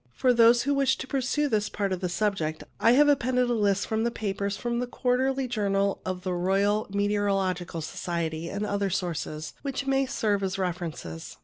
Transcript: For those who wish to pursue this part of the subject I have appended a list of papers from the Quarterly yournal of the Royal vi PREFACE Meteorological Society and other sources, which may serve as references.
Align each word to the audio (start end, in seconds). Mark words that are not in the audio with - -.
For 0.15 0.33
those 0.33 0.63
who 0.63 0.73
wish 0.73 0.97
to 0.97 1.05
pursue 1.05 1.47
this 1.47 1.69
part 1.69 1.93
of 1.93 1.99
the 2.01 2.09
subject 2.09 2.63
I 2.79 2.93
have 2.93 3.07
appended 3.07 3.51
a 3.51 3.53
list 3.53 3.91
of 3.91 4.13
papers 4.15 4.57
from 4.57 4.79
the 4.79 4.87
Quarterly 4.87 5.45
yournal 5.47 5.99
of 6.03 6.23
the 6.23 6.33
Royal 6.33 6.85
vi 6.85 6.85
PREFACE 6.85 6.95
Meteorological 6.97 7.81
Society 7.81 8.49
and 8.49 8.65
other 8.65 8.89
sources, 8.89 9.53
which 9.61 9.85
may 9.85 10.07
serve 10.07 10.41
as 10.41 10.57
references. 10.57 11.37